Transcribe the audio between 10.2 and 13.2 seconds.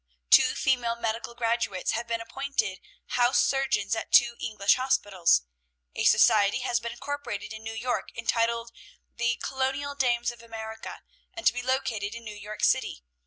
of America,' and to be located in New York City.